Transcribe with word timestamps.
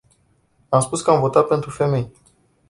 Am 0.69 0.79
spus 0.81 1.01
că 1.01 1.11
am 1.11 1.19
votat 1.19 1.47
pentru 1.47 1.69
femei. 1.69 2.11